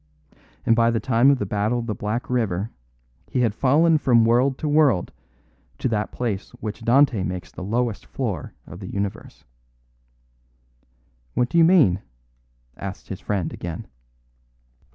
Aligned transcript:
And 0.65 0.75
by 0.75 0.89
the 0.89 0.99
time 0.99 1.29
of 1.29 1.37
the 1.37 1.45
Battle 1.45 1.77
of 1.77 1.85
the 1.85 1.93
Black 1.93 2.27
River 2.27 2.71
he 3.29 3.41
had 3.41 3.53
fallen 3.53 3.99
from 3.99 4.25
world 4.25 4.57
to 4.57 4.67
world 4.67 5.11
to 5.77 5.87
that 5.89 6.11
place 6.11 6.49
which 6.59 6.81
Dante 6.81 7.21
makes 7.21 7.51
the 7.51 7.61
lowest 7.63 8.07
floor 8.07 8.55
of 8.65 8.79
the 8.79 8.87
universe." 8.89 9.43
"What 11.35 11.49
do 11.49 11.59
you 11.59 11.63
mean?" 11.63 12.01
asked 12.75 13.09
his 13.09 13.19
friend 13.19 13.53
again. 13.53 13.85